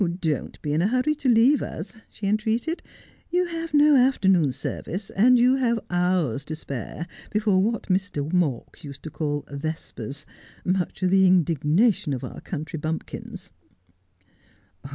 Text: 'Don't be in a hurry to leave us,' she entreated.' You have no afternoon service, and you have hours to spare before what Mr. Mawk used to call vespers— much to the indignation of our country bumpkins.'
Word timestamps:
'Don't 0.31 0.59
be 0.63 0.73
in 0.73 0.81
a 0.81 0.87
hurry 0.87 1.13
to 1.13 1.29
leave 1.29 1.61
us,' 1.61 1.97
she 2.09 2.25
entreated.' 2.25 2.81
You 3.29 3.45
have 3.45 3.71
no 3.71 3.95
afternoon 3.95 4.51
service, 4.51 5.11
and 5.11 5.37
you 5.37 5.57
have 5.57 5.79
hours 5.91 6.43
to 6.45 6.55
spare 6.55 7.05
before 7.31 7.61
what 7.61 7.83
Mr. 7.83 8.33
Mawk 8.33 8.83
used 8.83 9.03
to 9.03 9.11
call 9.11 9.45
vespers— 9.51 10.25
much 10.65 10.95
to 11.01 11.07
the 11.07 11.27
indignation 11.27 12.13
of 12.13 12.23
our 12.23 12.41
country 12.41 12.79
bumpkins.' 12.79 13.53